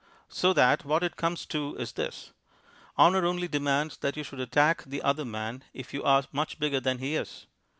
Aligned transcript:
"So 0.29 0.51
that 0.53 0.83
what 0.83 1.03
it 1.03 1.15
comes 1.15 1.45
to 1.45 1.75
is 1.75 1.91
this. 1.91 2.31
Honour 2.97 3.23
only 3.23 3.47
demands 3.47 3.97
that 3.97 4.17
you 4.17 4.23
should 4.23 4.39
attack 4.39 4.81
the 4.83 5.03
other 5.03 5.25
man 5.25 5.63
if 5.75 5.93
you 5.93 6.03
are 6.03 6.23
much 6.31 6.57
bigger 6.57 6.79
than 6.79 6.97
he 6.97 7.15
is. 7.15 7.45